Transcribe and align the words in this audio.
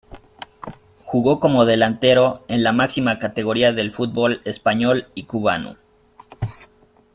Jugó 1.03 1.39
como 1.39 1.63
delantero, 1.65 2.43
en 2.47 2.63
la 2.63 2.71
máxima 2.71 3.19
categoría 3.19 3.71
del 3.71 3.91
fútbol 3.91 4.41
español 4.45 5.11
y 5.13 5.25
cubano. 5.25 5.75